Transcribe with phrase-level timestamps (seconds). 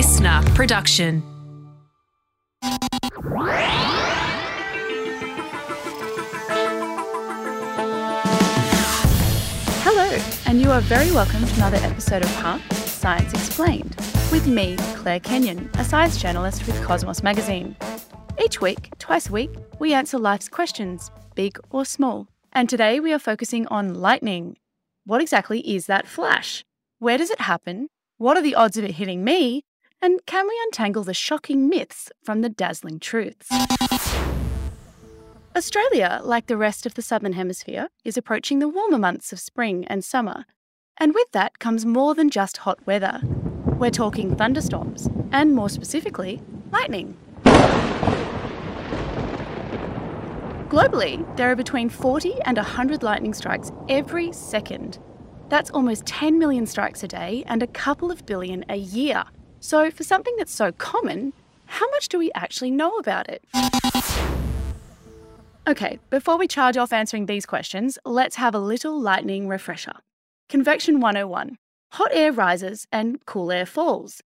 [0.00, 1.22] listener production.
[9.82, 12.58] Hello, and you are very welcome to another episode of Huh?
[12.70, 13.94] Science Explained,
[14.32, 17.76] with me, Clare Kenyon, a science journalist with Cosmos Magazine.
[18.42, 22.26] Each week, twice a week, we answer life's questions, big or small.
[22.54, 24.56] And today we are focusing on lightning.
[25.04, 26.64] What exactly is that flash?
[27.00, 27.88] Where does it happen?
[28.16, 29.62] What are the odds of it hitting me?
[30.02, 33.50] And can we untangle the shocking myths from the dazzling truths?
[35.54, 39.84] Australia, like the rest of the Southern Hemisphere, is approaching the warmer months of spring
[39.88, 40.46] and summer.
[40.96, 43.20] And with that comes more than just hot weather.
[43.78, 47.14] We're talking thunderstorms, and more specifically, lightning.
[50.70, 54.98] Globally, there are between 40 and 100 lightning strikes every second.
[55.50, 59.24] That's almost 10 million strikes a day and a couple of billion a year.
[59.60, 61.34] So, for something that's so common,
[61.66, 63.44] how much do we actually know about it?
[65.68, 69.92] Okay, before we charge off answering these questions, let's have a little lightning refresher.
[70.48, 71.58] Convection 101
[71.92, 74.22] Hot air rises and cool air falls.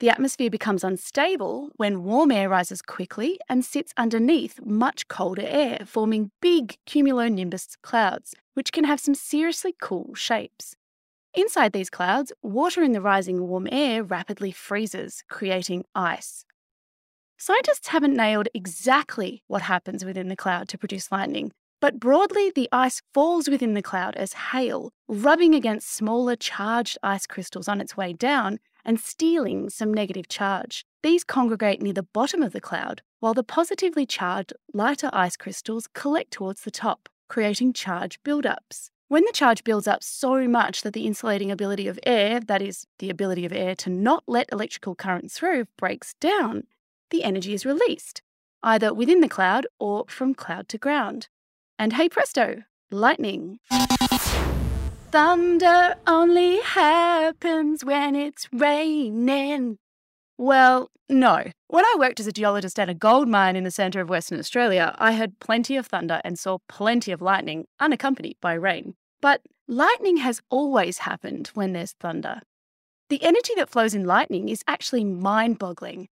[0.00, 5.80] The atmosphere becomes unstable when warm air rises quickly and sits underneath much colder air,
[5.84, 10.77] forming big cumulonimbus clouds, which can have some seriously cool shapes.
[11.38, 16.44] Inside these clouds, water in the rising warm air rapidly freezes, creating ice.
[17.36, 22.68] Scientists haven't nailed exactly what happens within the cloud to produce lightning, but broadly, the
[22.72, 27.96] ice falls within the cloud as hail, rubbing against smaller charged ice crystals on its
[27.96, 30.84] way down and stealing some negative charge.
[31.04, 35.86] These congregate near the bottom of the cloud, while the positively charged lighter ice crystals
[35.94, 38.90] collect towards the top, creating charge buildups.
[39.10, 42.86] When the charge builds up so much that the insulating ability of air, that is,
[42.98, 46.64] the ability of air to not let electrical current through, breaks down,
[47.08, 48.20] the energy is released,
[48.62, 51.28] either within the cloud or from cloud to ground.
[51.78, 53.60] And hey presto, lightning.
[55.10, 59.78] Thunder only happens when it's raining.
[60.36, 61.44] Well, no.
[61.68, 64.38] When I worked as a geologist at a gold mine in the centre of Western
[64.38, 68.94] Australia, I heard plenty of thunder and saw plenty of lightning, unaccompanied by rain.
[69.20, 72.42] But lightning has always happened when there's thunder.
[73.08, 76.08] The energy that flows in lightning is actually mind boggling.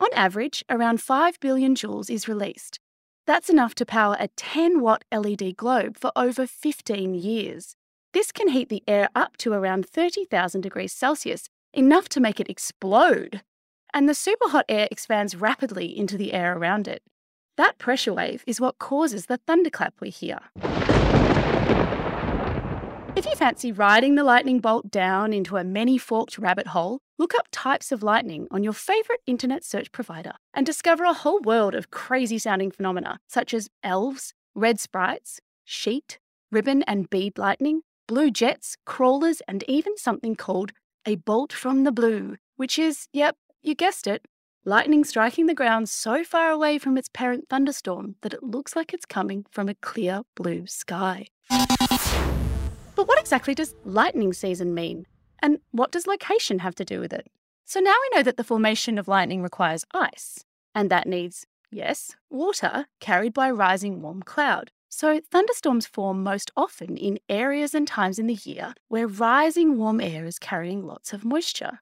[0.00, 2.80] On average, around 5 billion joules is released.
[3.26, 7.76] That's enough to power a 10 watt LED globe for over 15 years.
[8.12, 12.50] This can heat the air up to around 30,000 degrees Celsius, enough to make it
[12.50, 13.42] explode.
[13.94, 17.02] And the superhot air expands rapidly into the air around it.
[17.56, 20.40] That pressure wave is what causes the thunderclap we hear.
[23.16, 27.32] If you fancy riding the lightning bolt down into a many forked rabbit hole, look
[27.36, 31.76] up types of lightning on your favourite internet search provider and discover a whole world
[31.76, 36.18] of crazy sounding phenomena such as elves, red sprites, sheet,
[36.50, 40.72] ribbon and bead lightning, blue jets, crawlers, and even something called
[41.06, 44.26] a bolt from the blue, which is, yep, you guessed it,
[44.64, 48.92] lightning striking the ground so far away from its parent thunderstorm that it looks like
[48.92, 51.28] it's coming from a clear blue sky.
[52.94, 55.06] But what exactly does lightning season mean?
[55.40, 57.26] And what does location have to do with it?
[57.64, 60.44] So now we know that the formation of lightning requires ice,
[60.74, 64.70] and that needs, yes, water carried by rising warm cloud.
[64.88, 70.00] So, thunderstorms form most often in areas and times in the year where rising warm
[70.00, 71.80] air is carrying lots of moisture.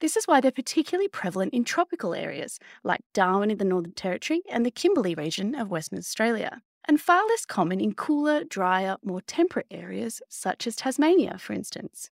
[0.00, 4.42] This is why they're particularly prevalent in tropical areas like Darwin in the Northern Territory
[4.50, 9.20] and the Kimberley region of Western Australia, and far less common in cooler, drier, more
[9.20, 12.10] temperate areas such as Tasmania, for instance.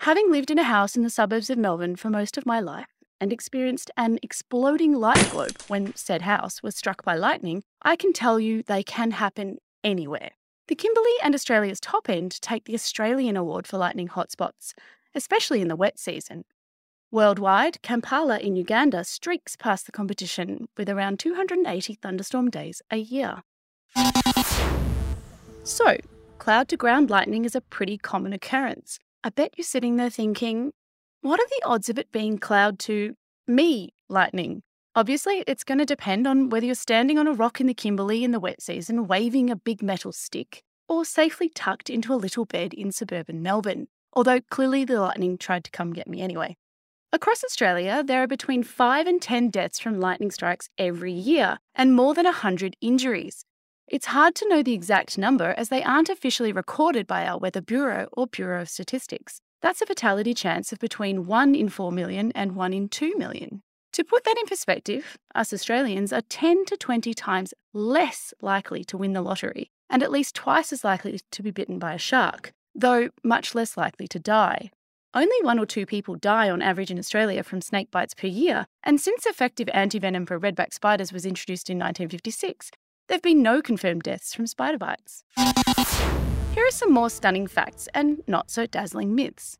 [0.00, 2.88] Having lived in a house in the suburbs of Melbourne for most of my life,
[3.22, 8.12] and experienced an exploding light globe when said house was struck by lightning, I can
[8.12, 10.30] tell you they can happen anywhere.
[10.66, 14.74] The Kimberley and Australia's top end take the Australian Award for lightning hotspots,
[15.14, 16.44] especially in the wet season.
[17.12, 23.44] Worldwide, Kampala in Uganda streaks past the competition with around 280 thunderstorm days a year.
[25.64, 25.96] So,
[26.38, 28.98] cloud to ground lightning is a pretty common occurrence.
[29.22, 30.72] I bet you're sitting there thinking,
[31.20, 33.14] what are the odds of it being cloud to
[33.46, 34.62] me lightning?
[34.96, 38.24] Obviously, it's going to depend on whether you're standing on a rock in the Kimberley
[38.24, 42.44] in the wet season waving a big metal stick or safely tucked into a little
[42.44, 46.56] bed in suburban Melbourne, although clearly the lightning tried to come get me anyway.
[47.12, 51.94] Across Australia, there are between 5 and 10 deaths from lightning strikes every year and
[51.94, 53.44] more than 100 injuries.
[53.92, 57.60] It's hard to know the exact number as they aren't officially recorded by our Weather
[57.60, 59.42] Bureau or Bureau of Statistics.
[59.60, 63.60] That's a fatality chance of between 1 in 4 million and 1 in 2 million.
[63.92, 68.96] To put that in perspective, us Australians are 10 to 20 times less likely to
[68.96, 72.50] win the lottery and at least twice as likely to be bitten by a shark,
[72.74, 74.70] though much less likely to die.
[75.12, 78.64] Only one or two people die on average in Australia from snake bites per year,
[78.82, 82.70] and since effective antivenom for redback spiders was introduced in 1956,
[83.12, 85.22] there have been no confirmed deaths from spider bites.
[86.54, 89.58] Here are some more stunning facts and not so dazzling myths.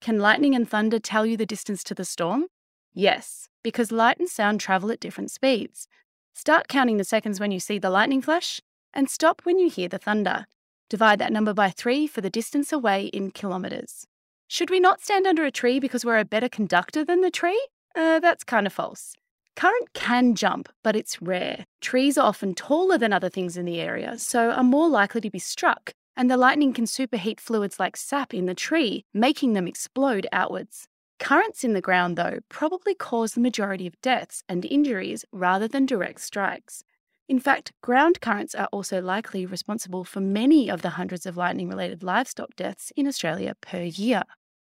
[0.00, 2.46] Can lightning and thunder tell you the distance to the storm?
[2.94, 5.88] Yes, because light and sound travel at different speeds.
[6.32, 8.62] Start counting the seconds when you see the lightning flash
[8.94, 10.46] and stop when you hear the thunder.
[10.88, 14.06] Divide that number by three for the distance away in kilometres.
[14.48, 17.62] Should we not stand under a tree because we're a better conductor than the tree?
[17.94, 19.16] Uh, that's kind of false.
[19.56, 21.66] Current can jump, but it's rare.
[21.80, 25.30] Trees are often taller than other things in the area, so are more likely to
[25.30, 29.66] be struck, and the lightning can superheat fluids like sap in the tree, making them
[29.66, 30.88] explode outwards.
[31.18, 35.84] Currents in the ground, though, probably cause the majority of deaths and injuries rather than
[35.84, 36.82] direct strikes.
[37.28, 41.68] In fact, ground currents are also likely responsible for many of the hundreds of lightning
[41.68, 44.22] related livestock deaths in Australia per year.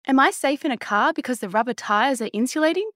[0.06, 2.88] Am I safe in a car because the rubber tyres are insulating?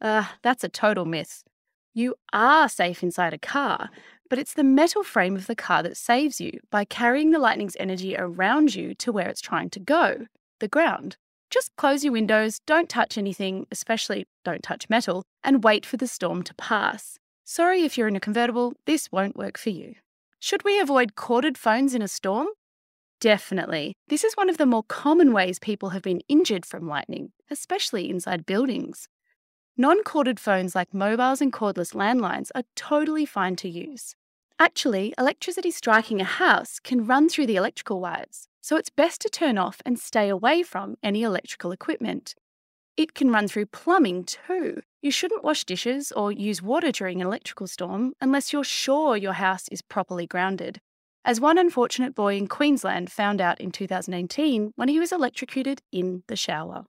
[0.00, 1.44] Uh, that's a total myth.
[1.92, 3.90] You are safe inside a car,
[4.28, 7.76] but it's the metal frame of the car that saves you by carrying the lightning's
[7.80, 10.26] energy around you to where it's trying to go
[10.60, 11.16] the ground.
[11.50, 16.06] Just close your windows, don't touch anything, especially don't touch metal, and wait for the
[16.06, 17.18] storm to pass.
[17.44, 19.94] Sorry if you're in a convertible, this won't work for you.
[20.38, 22.46] Should we avoid corded phones in a storm?
[23.20, 23.94] Definitely.
[24.08, 28.08] This is one of the more common ways people have been injured from lightning, especially
[28.08, 29.08] inside buildings.
[29.80, 34.14] Non corded phones like mobiles and cordless landlines are totally fine to use.
[34.58, 39.30] Actually, electricity striking a house can run through the electrical wires, so it's best to
[39.30, 42.34] turn off and stay away from any electrical equipment.
[42.98, 44.82] It can run through plumbing too.
[45.00, 49.32] You shouldn't wash dishes or use water during an electrical storm unless you're sure your
[49.32, 50.78] house is properly grounded
[51.24, 56.22] as one unfortunate boy in Queensland found out in 2018 when he was electrocuted in
[56.26, 56.84] the shower.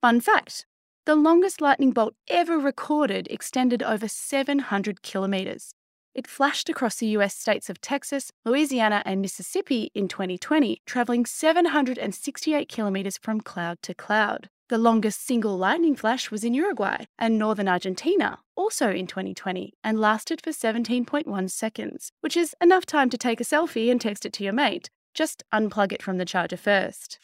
[0.00, 0.64] Fun fact
[1.06, 5.72] the longest lightning bolt ever recorded extended over 700 kilometres.
[6.14, 12.68] It flashed across the US states of Texas, Louisiana, and Mississippi in 2020, travelling 768
[12.68, 14.48] kilometres from cloud to cloud.
[14.68, 20.00] The longest single lightning flash was in Uruguay and northern Argentina, also in 2020, and
[20.00, 24.32] lasted for 17.1 seconds, which is enough time to take a selfie and text it
[24.34, 24.90] to your mate.
[25.14, 27.18] Just unplug it from the charger first.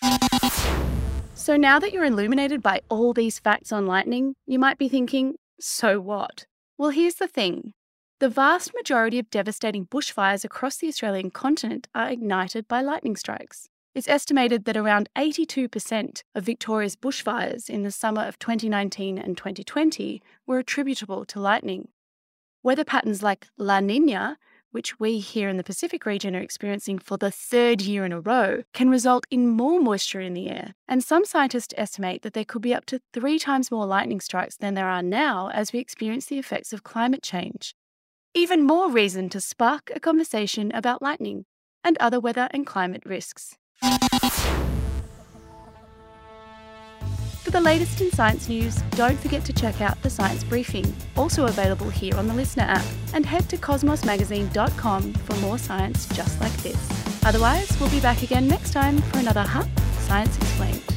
[1.37, 5.37] So now that you're illuminated by all these facts on lightning, you might be thinking,
[5.61, 6.47] so what?
[6.79, 7.75] Well, here's the thing.
[8.21, 13.69] The vast majority of devastating bushfires across the Australian continent are ignited by lightning strikes.
[13.95, 20.23] It's estimated that around 82% of Victoria's bushfires in the summer of 2019 and 2020
[20.47, 21.89] were attributable to lightning.
[22.63, 24.39] Weather patterns like La Nina,
[24.71, 28.21] which we here in the Pacific region are experiencing for the third year in a
[28.21, 30.75] row, can result in more moisture in the air.
[30.87, 34.57] And some scientists estimate that there could be up to three times more lightning strikes
[34.57, 37.75] than there are now as we experience the effects of climate change.
[38.35, 41.47] Even more reason to spark a conversation about lightning
[41.83, 43.57] and other weather and climate risks.
[47.47, 51.47] For the latest in science news, don't forget to check out the Science Briefing, also
[51.47, 52.85] available here on the Listener app,
[53.15, 57.25] and head to cosmosmagazine.com for more science just like this.
[57.25, 59.63] Otherwise, we'll be back again next time for another Huh?
[60.01, 60.96] Science Explained.